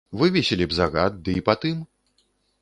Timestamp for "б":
0.71-0.75